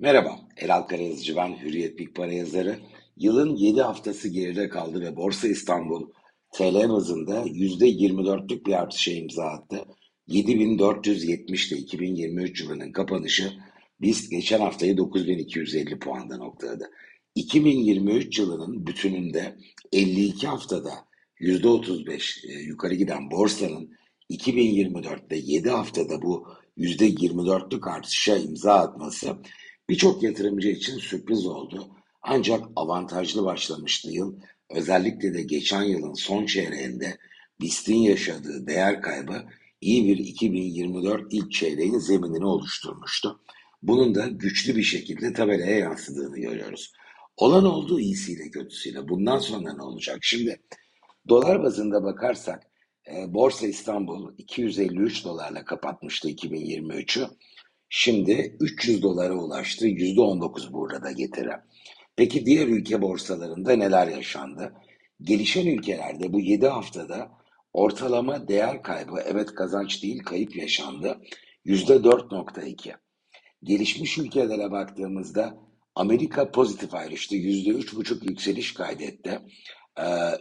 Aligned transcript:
Merhaba, 0.00 0.40
Elal 0.56 0.82
Karayazıcı 0.82 1.36
ben, 1.36 1.62
Hürriyet 1.62 1.98
Big 1.98 2.14
Para 2.14 2.32
yazarı. 2.32 2.78
Yılın 3.16 3.56
7 3.56 3.82
haftası 3.82 4.28
geride 4.28 4.68
kaldı 4.68 5.00
ve 5.00 5.16
Borsa 5.16 5.48
İstanbul 5.48 6.10
TL 6.52 6.88
bazında 6.88 7.42
%24'lük 7.42 8.66
bir 8.66 8.72
artışa 8.72 9.12
imza 9.12 9.44
attı. 9.44 9.84
7470'te 10.28 11.76
2023 11.76 12.60
yılının 12.60 12.92
kapanışı 12.92 13.52
BIST 14.00 14.30
geçen 14.30 14.60
haftayı 14.60 14.96
9250 14.96 15.98
puanda 15.98 16.36
noktaladı. 16.36 16.90
2023 17.34 18.38
yılının 18.38 18.86
bütününde 18.86 19.56
52 19.92 20.46
haftada 20.46 20.90
%35 21.40 22.48
e, 22.48 22.62
yukarı 22.62 22.94
giden 22.94 23.30
borsanın 23.30 23.90
2024'te 24.30 25.36
7 25.36 25.70
haftada 25.70 26.22
bu 26.22 26.46
%24'lük 26.76 27.90
artışa 27.90 28.36
imza 28.36 28.74
atması 28.74 29.36
Birçok 29.88 30.22
yatırımcı 30.22 30.68
için 30.68 30.98
sürpriz 30.98 31.46
oldu. 31.46 31.88
Ancak 32.22 32.64
avantajlı 32.76 33.44
başlamıştı 33.44 34.10
yıl. 34.10 34.36
Özellikle 34.70 35.34
de 35.34 35.42
geçen 35.42 35.82
yılın 35.82 36.14
son 36.14 36.46
çeyreğinde 36.46 37.18
BIST'in 37.60 37.96
yaşadığı 37.96 38.66
değer 38.66 39.02
kaybı 39.02 39.44
iyi 39.80 40.08
bir 40.08 40.18
2024 40.18 41.32
ilk 41.32 41.52
çeyreğin 41.52 41.98
zeminini 41.98 42.46
oluşturmuştu. 42.46 43.40
Bunun 43.82 44.14
da 44.14 44.26
güçlü 44.26 44.76
bir 44.76 44.82
şekilde 44.82 45.32
tabelaya 45.32 45.78
yansıdığını 45.78 46.38
görüyoruz. 46.38 46.92
Olan 47.36 47.64
olduğu 47.64 48.00
iyisiyle 48.00 48.50
kötüsüyle. 48.50 49.08
Bundan 49.08 49.38
sonra 49.38 49.72
ne 49.72 49.82
olacak? 49.82 50.18
Şimdi 50.20 50.60
dolar 51.28 51.62
bazında 51.62 52.04
bakarsak 52.04 52.62
e, 53.12 53.34
Borsa 53.34 53.66
İstanbul 53.66 54.32
253 54.38 55.24
dolarla 55.24 55.64
kapatmıştı 55.64 56.30
2023'ü. 56.30 57.28
Şimdi 57.88 58.56
300 58.60 59.02
dolara 59.02 59.34
ulaştı. 59.34 59.88
%19 59.88 60.72
burada 60.72 61.12
getiri. 61.12 61.50
Peki 62.16 62.46
diğer 62.46 62.68
ülke 62.68 63.02
borsalarında 63.02 63.76
neler 63.76 64.08
yaşandı? 64.08 64.72
Gelişen 65.22 65.66
ülkelerde 65.66 66.32
bu 66.32 66.40
7 66.40 66.66
haftada 66.66 67.30
ortalama 67.72 68.48
değer 68.48 68.82
kaybı, 68.82 69.22
evet 69.26 69.54
kazanç 69.54 70.02
değil 70.02 70.22
kayıp 70.22 70.56
yaşandı. 70.56 71.20
%4.2. 71.66 72.94
Gelişmiş 73.62 74.18
ülkelere 74.18 74.70
baktığımızda 74.70 75.58
Amerika 75.94 76.50
pozitif 76.50 76.94
ayrıştı. 76.94 77.36
%3.5 77.36 78.30
yükseliş 78.30 78.74
kaydetti. 78.74 79.40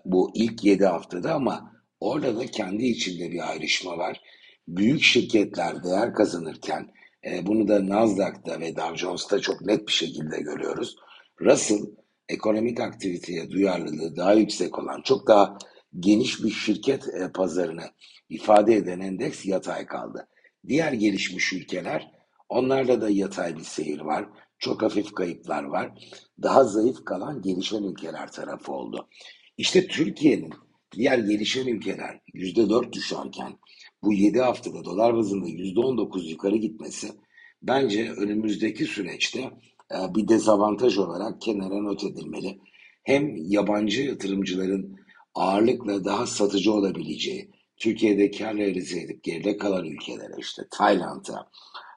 Bu 0.06 0.32
ilk 0.36 0.64
7 0.64 0.86
haftada 0.86 1.34
ama 1.34 1.72
orada 2.00 2.40
da 2.40 2.46
kendi 2.46 2.86
içinde 2.86 3.32
bir 3.32 3.50
ayrışma 3.50 3.98
var. 3.98 4.22
Büyük 4.68 5.04
şirketler 5.04 5.84
değer 5.84 6.14
kazanırken 6.14 6.97
e, 7.26 7.48
bunu 7.48 7.68
da 7.68 7.90
Nasdaq'ta 7.90 8.60
ve 8.60 8.76
Dow 8.76 8.98
Jones'ta 8.98 9.40
çok 9.40 9.62
net 9.62 9.88
bir 9.88 9.94
şekilde 9.94 10.38
görüyoruz. 10.38 10.96
Russell 11.42 11.86
ekonomik 12.30 12.80
aktiviteye 12.80 13.52
duyarlılığı 13.52 14.16
daha 14.16 14.34
yüksek 14.34 14.80
olan 14.80 15.02
çok 15.02 15.28
daha 15.28 15.58
geniş 16.00 16.44
bir 16.44 16.50
şirket 16.50 17.08
e, 17.08 17.32
pazarını 17.32 17.86
ifade 18.30 18.76
eden 18.76 19.00
endeks 19.00 19.46
yatay 19.46 19.86
kaldı. 19.86 20.28
Diğer 20.68 20.94
gelişmiş 20.94 21.54
ülkeler 21.54 22.12
onlarda 22.50 23.02
da 23.02 23.10
yatay 23.10 23.58
bir 23.58 23.64
seyir 23.64 24.02
var. 24.02 24.30
Çok 24.60 24.82
hafif 24.82 25.14
kayıplar 25.14 25.64
var. 25.64 25.92
Daha 26.44 26.64
zayıf 26.64 27.06
kalan 27.06 27.42
gelişen 27.42 27.84
ülkeler 27.84 28.32
tarafı 28.32 28.72
oldu. 28.72 29.10
İşte 29.58 29.88
Türkiye'nin 29.88 30.54
diğer 30.92 31.20
gelişen 31.20 31.68
ülkeler 31.68 32.22
%4 32.34 32.94
düşerken 32.94 33.54
bu 34.04 34.14
7 34.14 34.40
haftada 34.40 34.86
dolar 34.86 35.16
bazında 35.16 35.48
%19 35.48 36.30
yukarı 36.30 36.56
gitmesi 36.56 37.08
bence 37.62 38.12
önümüzdeki 38.12 38.86
süreçte 38.86 39.40
e, 39.92 40.16
bir 40.16 40.28
dezavantaj 40.28 40.98
olarak 40.98 41.42
kenara 41.42 41.82
not 41.82 42.04
edilmeli. 42.04 42.60
Hem 43.04 43.36
yabancı 43.36 44.02
yatırımcıların 44.02 44.98
ağırlıkla 45.36 46.06
daha 46.06 46.28
satıcı 46.28 46.74
olabileceği, 46.74 47.52
Türkiye'de 47.78 48.32
kar 48.32 48.58
realize 48.58 49.00
edip 49.00 49.24
geride 49.24 49.58
kalan 49.58 49.86
ülkelere 49.86 50.36
işte 50.40 50.64
Tayland'a, 50.72 51.50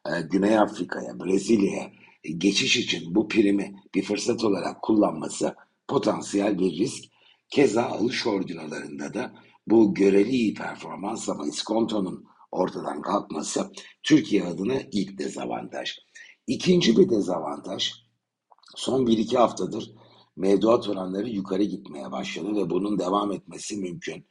e, 0.07 0.11
Güney 0.31 0.59
Afrika'ya, 0.59 1.21
Brezilya'ya 1.21 1.91
geçiş 2.39 2.77
için 2.77 3.15
bu 3.15 3.29
primi 3.29 3.75
bir 3.95 4.03
fırsat 4.03 4.45
olarak 4.45 4.83
kullanması 4.83 5.55
potansiyel 5.89 6.59
bir 6.59 6.79
risk. 6.79 7.05
Keza 7.51 7.83
alış 7.83 8.27
ordinalarında 8.27 9.15
da 9.15 9.33
bu 9.67 9.95
göreli 9.95 10.31
iyi 10.31 10.55
performans 10.55 11.29
ama 11.29 11.47
iskontonun 11.47 12.25
ortadan 12.51 13.03
kalkması 13.03 13.73
Türkiye 14.03 14.45
adına 14.45 14.75
ilk 14.93 15.19
dezavantaj. 15.19 15.99
İkinci 16.47 16.97
bir 16.97 17.11
dezavantaj 17.11 17.93
son 18.77 19.07
1-2 19.07 19.37
haftadır 19.37 19.93
mevduat 20.37 20.89
oranları 20.89 21.29
yukarı 21.29 21.63
gitmeye 21.63 22.13
başladı 22.13 22.57
ve 22.57 22.71
bunun 22.71 22.99
devam 22.99 23.33
etmesi 23.33 23.77
mümkün. 23.77 24.27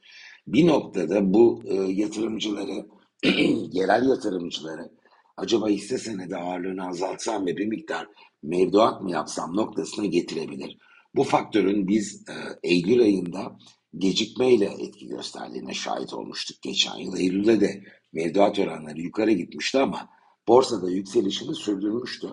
Bir 0.48 0.68
noktada 0.68 1.34
bu 1.34 1.62
e, 1.66 1.76
yatırımcıları, 1.76 2.88
yerel 3.72 4.10
yatırımcıları 4.10 4.92
acaba 5.38 5.68
hisse 5.68 5.98
senedi 5.98 6.36
ağırlığını 6.38 6.88
azaltsam 6.88 7.46
ve 7.46 7.58
bir 7.58 7.66
miktar 7.66 8.08
mevduat 8.44 9.02
mı 9.02 9.12
yapsam 9.12 9.56
noktasına 9.56 10.06
getirebilir. 10.06 10.78
Bu 11.16 11.24
faktörün 11.24 11.88
biz 11.88 12.24
e, 12.30 12.34
Eylül 12.64 13.02
ayında 13.02 13.58
gecikmeyle 13.98 14.66
etki 14.66 15.08
gösterdiğine 15.08 15.74
şahit 15.74 16.14
olmuştuk 16.14 16.62
geçen 16.62 16.96
yıl. 16.98 17.18
Eylül'de 17.18 17.62
de 17.62 17.84
mevduat 18.14 18.60
oranları 18.60 19.02
yukarı 19.02 19.32
gitmişti 19.32 19.80
ama 19.80 20.10
borsada 20.48 20.92
yükselişini 20.92 21.56
sürdürmüştü. 21.56 22.28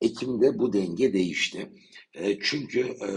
Ekim'de 0.00 0.58
bu 0.58 0.72
denge 0.72 1.12
değişti. 1.12 1.72
E, 2.14 2.38
çünkü 2.38 2.80
e, 2.80 3.08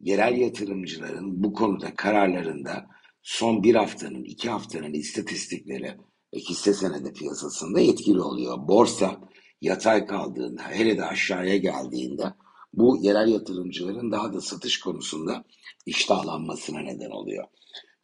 yerel 0.00 0.36
yatırımcıların 0.36 1.42
bu 1.42 1.52
konuda 1.52 1.94
kararlarında 1.94 2.86
son 3.22 3.62
bir 3.62 3.74
haftanın, 3.74 4.24
iki 4.24 4.50
haftanın 4.50 4.92
istatistikleri 4.92 5.96
hisse 6.34 6.74
senedi 6.74 7.12
piyasasında 7.12 7.80
etkili 7.80 8.20
oluyor. 8.20 8.68
Borsa 8.68 9.20
yatay 9.60 10.06
kaldığında, 10.06 10.62
hele 10.62 10.98
de 10.98 11.04
aşağıya 11.04 11.56
geldiğinde 11.56 12.24
bu 12.72 12.98
yerel 13.02 13.28
yatırımcıların 13.28 14.12
daha 14.12 14.32
da 14.32 14.40
satış 14.40 14.80
konusunda 14.80 15.44
iştahlanmasına 15.86 16.80
neden 16.80 17.10
oluyor. 17.10 17.44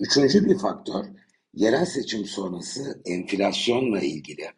Üçüncü 0.01 0.45
bir 0.45 0.59
faktör, 0.59 1.05
yerel 1.55 1.85
seçim 1.87 2.25
sonrası 2.25 3.03
enflasyonla 3.05 4.01
ilgili 4.01 4.51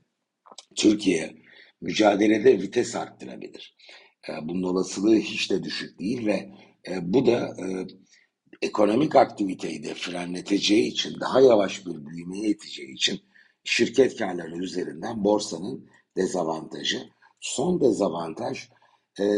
Türkiye 0.77 1.37
mücadelede 1.81 2.63
vites 2.63 2.97
arttırabilir. 2.97 3.77
E, 4.29 4.33
bunun 4.49 4.63
olasılığı 4.63 5.17
hiç 5.17 5.51
de 5.51 5.65
düşük 5.65 5.99
değil 5.99 6.27
ve 6.27 6.51
e, 6.89 7.13
bu 7.13 7.27
da 7.27 7.57
e, 7.61 7.87
ekonomik 8.63 9.17
aktiviteyi 9.17 9.83
de 9.83 9.95
frenleteceği 9.95 10.87
için, 10.87 11.21
daha 11.21 11.41
yavaş 11.41 11.87
bir 11.87 12.07
büyümeye 12.07 12.49
iteceği 12.49 12.93
için 12.95 13.21
şirket 13.65 14.17
karları 14.17 14.57
üzerinden 14.57 15.25
borsanın 15.25 15.89
dezavantajı. 16.17 17.09
Son 17.41 17.81
dezavantaj 17.81 18.69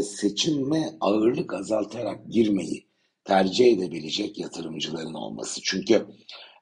seçime 0.03 0.97
ağırlık 1.01 1.55
azaltarak 1.55 2.29
girmeyi 2.29 2.87
tercih 3.25 3.73
edebilecek 3.73 4.39
yatırımcıların 4.39 5.15
olması. 5.15 5.61
Çünkü 5.63 6.07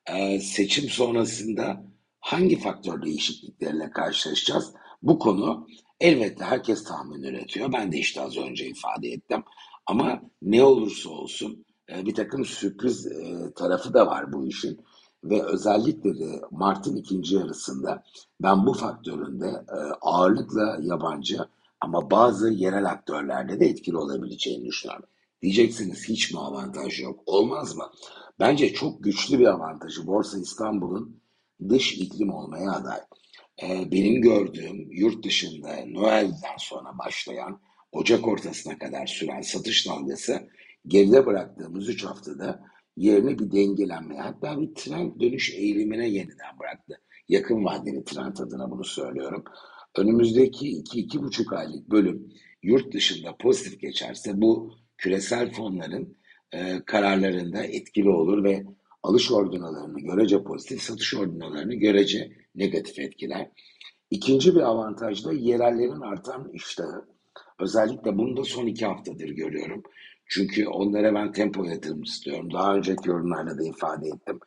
e, 0.06 0.40
seçim 0.40 0.88
sonrasında 0.88 1.84
hangi 2.20 2.58
faktör 2.58 3.02
değişiklikleriyle 3.02 3.90
karşılaşacağız? 3.90 4.72
Bu 5.02 5.18
konu 5.18 5.66
elbette 6.00 6.44
herkes 6.44 6.84
tahmin 6.84 7.22
üretiyor. 7.22 7.72
Ben 7.72 7.92
de 7.92 7.98
işte 7.98 8.20
az 8.20 8.36
önce 8.36 8.66
ifade 8.66 9.08
ettim. 9.08 9.44
Ama 9.86 10.22
ne 10.42 10.64
olursa 10.64 11.10
olsun 11.10 11.64
e, 11.92 12.06
bir 12.06 12.14
takım 12.14 12.44
sürpriz 12.44 13.06
e, 13.06 13.52
tarafı 13.56 13.94
da 13.94 14.06
var 14.06 14.32
bu 14.32 14.46
işin. 14.46 14.80
Ve 15.24 15.42
özellikle 15.42 16.18
de 16.18 16.40
Mart'ın 16.50 16.96
ikinci 16.96 17.34
yarısında 17.34 18.02
ben 18.42 18.66
bu 18.66 18.72
faktörün 18.72 19.40
de 19.40 19.48
e, 19.48 19.78
ağırlıkla 20.00 20.78
yabancı 20.82 21.48
ama 21.81 22.11
bazı 22.11 22.50
yerel 22.50 22.91
aktörlerde 22.91 23.61
de 23.61 23.66
etkili 23.66 23.97
olabileceğini 23.97 24.65
düşünüyorum. 24.66 25.09
Diyeceksiniz 25.42 26.09
hiç 26.09 26.33
mi 26.33 26.41
avantaj 26.41 27.01
yok? 27.01 27.21
Olmaz 27.27 27.77
mı? 27.77 27.84
Bence 28.41 28.72
çok 28.72 29.04
güçlü 29.04 29.39
bir 29.39 29.47
avantajı 29.47 30.07
Borsa 30.07 30.39
İstanbul'un 30.39 31.21
dış 31.69 31.92
iklim 31.92 32.30
olmaya 32.30 32.72
aday. 32.72 33.01
Ee, 33.63 33.92
benim 33.92 34.22
gördüğüm 34.22 34.91
yurt 34.91 35.25
dışında 35.25 35.69
Noel'den 35.86 36.57
sonra 36.59 36.98
başlayan 36.98 37.60
Ocak 37.92 38.28
ortasına 38.28 38.78
kadar 38.78 39.07
süren 39.07 39.41
satış 39.41 39.89
dalgası 39.89 40.48
geride 40.86 41.27
bıraktığımız 41.27 41.89
3 41.89 42.04
haftada 42.04 42.63
yerine 42.97 43.39
bir 43.39 43.53
dengelenmeye 43.53 44.21
hatta 44.21 44.60
bir 44.60 44.74
trend 44.74 45.21
dönüş 45.21 45.51
eğilimine 45.54 46.09
yeniden 46.09 46.59
bıraktı. 46.60 47.01
Yakın 47.28 47.65
vadeli 47.65 48.04
trend 48.04 48.36
adına 48.36 48.71
bunu 48.71 48.84
söylüyorum. 48.84 49.45
Önümüzdeki 49.98 50.83
2-2,5 50.83 51.56
aylık 51.56 51.91
bölüm 51.91 52.33
yurt 52.62 52.92
dışında 52.92 53.36
pozitif 53.36 53.80
geçerse 53.80 54.41
bu 54.41 54.74
küresel 54.98 55.53
fonların 55.53 56.16
e, 56.53 56.80
kararlarında 56.86 57.62
etkili 57.62 58.10
olur 58.10 58.45
ve 58.45 58.65
alış 59.03 59.33
ordinalarını 59.33 60.00
görece 60.00 60.42
pozitif, 60.42 60.83
satış 60.83 61.15
ordinalarını 61.15 61.74
görece 61.74 62.33
negatif 62.54 62.98
etkiler. 62.98 63.50
İkinci 64.10 64.54
bir 64.54 64.60
avantaj 64.60 65.24
da 65.24 65.33
yerellerin 65.33 66.00
artan 66.00 66.50
iştahı. 66.53 67.04
Özellikle 67.60 68.18
bunu 68.18 68.36
da 68.36 68.45
son 68.45 68.66
iki 68.66 68.86
haftadır 68.86 69.28
görüyorum. 69.28 69.83
Çünkü 70.27 70.66
onlara 70.66 71.15
ben 71.15 71.33
tempo 71.33 71.65
yatırım 71.65 72.03
istiyorum. 72.03 72.53
Daha 72.53 72.77
önceki 72.77 73.09
yorumlarda 73.09 73.59
da 73.59 73.65
ifade 73.65 74.09
ettim. 74.09 74.41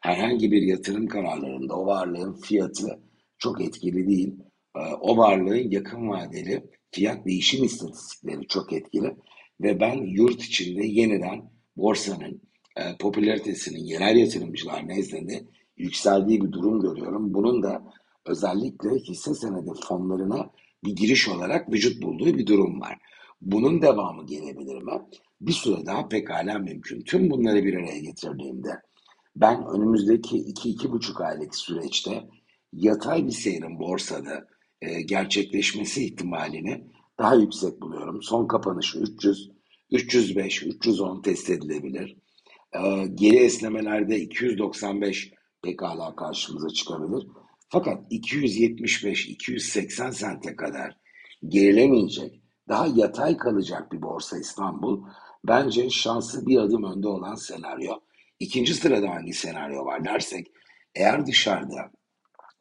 Herhangi 0.00 0.52
bir 0.52 0.62
yatırım 0.62 1.06
kararlarında 1.06 1.74
o 1.74 1.86
varlığın 1.86 2.32
fiyatı 2.32 2.98
çok 3.38 3.60
etkili 3.60 4.08
değil. 4.08 4.47
Ee, 4.76 4.80
o 5.00 5.16
varlığın 5.16 5.70
yakın 5.70 6.08
vadeli 6.08 6.70
fiyat 6.90 7.26
değişim 7.26 7.64
istatistikleri 7.64 8.46
çok 8.48 8.72
etkili. 8.72 9.16
Ve 9.60 9.80
ben 9.80 9.94
yurt 9.94 10.42
içinde 10.42 10.86
yeniden 10.86 11.50
borsanın 11.76 12.42
e, 12.76 12.96
popülaritesinin 12.96 13.84
yerel 13.84 14.16
yatırımcılar 14.16 14.88
nezdinde 14.88 15.44
yükseldiği 15.76 16.40
bir 16.40 16.52
durum 16.52 16.80
görüyorum. 16.80 17.34
Bunun 17.34 17.62
da 17.62 17.82
özellikle 18.26 18.90
hisse 18.90 19.34
senedi 19.34 19.70
fonlarına 19.88 20.50
bir 20.84 20.96
giriş 20.96 21.28
olarak 21.28 21.72
vücut 21.72 22.02
bulduğu 22.02 22.38
bir 22.38 22.46
durum 22.46 22.80
var. 22.80 22.98
Bunun 23.40 23.82
devamı 23.82 24.26
gelebilir 24.26 24.82
mi? 24.82 24.92
Bir 25.40 25.52
süre 25.52 25.86
daha 25.86 26.08
pekala 26.08 26.58
mümkün. 26.58 27.02
Tüm 27.02 27.30
bunları 27.30 27.64
bir 27.64 27.74
araya 27.74 27.98
getirdiğimde 27.98 28.68
ben 29.36 29.66
önümüzdeki 29.66 30.36
2-2,5 30.36 31.24
aylık 31.24 31.54
süreçte 31.54 32.28
yatay 32.72 33.26
bir 33.26 33.32
seyrin 33.32 33.78
borsada 33.78 34.46
e, 34.82 35.02
gerçekleşmesi 35.02 36.04
ihtimalini 36.04 36.84
daha 37.18 37.34
yüksek 37.34 37.80
buluyorum. 37.80 38.22
Son 38.22 38.46
kapanışı 38.46 38.98
300, 38.98 39.50
305, 39.90 40.62
310 40.62 41.22
test 41.22 41.50
edilebilir. 41.50 42.16
E, 42.72 43.06
geri 43.14 43.36
esnemelerde 43.36 44.20
295 44.20 45.32
pekala 45.62 46.16
karşımıza 46.16 46.68
çıkabilir. 46.68 47.26
Fakat 47.68 48.12
275-280 48.12 50.12
sente 50.12 50.56
kadar 50.56 50.96
gerilemeyecek, 51.48 52.42
daha 52.68 52.86
yatay 52.86 53.36
kalacak 53.36 53.92
bir 53.92 54.02
borsa 54.02 54.38
İstanbul 54.38 55.04
bence 55.44 55.90
şansı 55.90 56.46
bir 56.46 56.58
adım 56.58 56.84
önde 56.84 57.08
olan 57.08 57.34
senaryo. 57.34 57.92
İkinci 58.40 58.74
sırada 58.74 59.10
hangi 59.10 59.32
senaryo 59.32 59.84
var 59.84 60.04
dersek, 60.04 60.46
eğer 60.94 61.26
dışarıda 61.26 61.92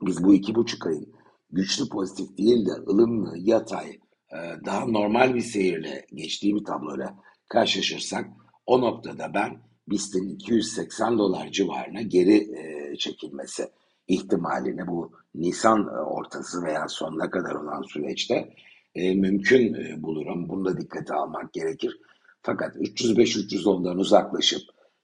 biz 0.01 0.23
bu 0.23 0.33
iki 0.33 0.55
buçuk 0.55 0.87
ayın 0.87 1.13
güçlü 1.51 1.89
pozitif 1.89 2.37
değil 2.37 2.65
de 2.65 2.71
ılımlı, 2.71 3.37
yatay, 3.37 3.89
e, 4.31 4.37
daha 4.65 4.85
normal 4.85 5.35
bir 5.35 5.41
seyirle 5.41 6.05
geçtiği 6.13 6.55
bir 6.55 6.63
tabloyla 6.63 7.15
karşılaşırsak 7.49 8.25
o 8.65 8.81
noktada 8.81 9.33
ben 9.33 9.61
BIST'in 9.87 10.29
280 10.29 11.17
dolar 11.17 11.51
civarına 11.51 12.01
geri 12.01 12.35
e, 12.35 12.95
çekilmesi 12.97 13.69
ihtimalini 14.07 14.87
bu 14.87 15.11
Nisan 15.35 15.87
e, 15.87 15.99
ortası 15.99 16.63
veya 16.63 16.87
sonuna 16.87 17.29
kadar 17.29 17.55
olan 17.55 17.81
süreçte 17.81 18.53
mümkün 18.95 19.77
bulurum. 20.03 20.49
Bunu 20.49 20.65
da 20.65 20.77
dikkate 20.77 21.13
almak 21.13 21.53
gerekir. 21.53 21.99
Fakat 22.41 22.75
305-310'dan 22.75 23.97
uzaklaşıp 23.97 24.61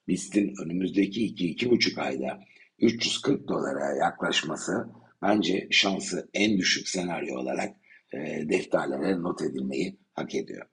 BIST'in 0.07 0.53
önümüzdeki 0.63 1.35
2-2,5 1.35 2.01
ayda 2.01 2.39
340 2.79 3.47
dolara 3.47 3.95
yaklaşması 3.95 4.89
bence 5.23 5.67
şansı 5.71 6.29
en 6.33 6.57
düşük 6.57 6.87
senaryo 6.87 7.39
olarak 7.39 7.75
e, 8.13 8.17
defterlere 8.49 9.21
not 9.21 9.41
edilmeyi 9.41 9.99
hak 10.13 10.35
ediyor. 10.35 10.65